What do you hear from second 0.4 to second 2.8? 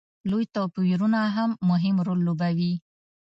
توپیرونه هم مهم رول لوبوي.